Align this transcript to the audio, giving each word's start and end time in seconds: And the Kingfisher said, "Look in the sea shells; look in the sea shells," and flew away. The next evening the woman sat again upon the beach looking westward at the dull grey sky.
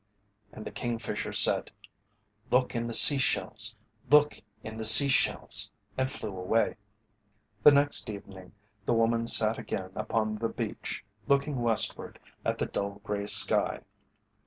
And 0.51 0.65
the 0.65 0.71
Kingfisher 0.71 1.31
said, 1.31 1.69
"Look 2.49 2.73
in 2.73 2.87
the 2.87 2.93
sea 2.95 3.19
shells; 3.19 3.75
look 4.09 4.41
in 4.63 4.77
the 4.77 4.83
sea 4.83 5.09
shells," 5.09 5.69
and 5.95 6.09
flew 6.09 6.35
away. 6.35 6.77
The 7.61 7.71
next 7.71 8.09
evening 8.09 8.53
the 8.87 8.95
woman 8.95 9.27
sat 9.27 9.59
again 9.59 9.91
upon 9.93 10.37
the 10.39 10.49
beach 10.49 11.05
looking 11.27 11.61
westward 11.61 12.17
at 12.43 12.57
the 12.57 12.65
dull 12.65 12.99
grey 13.03 13.27
sky. 13.27 13.81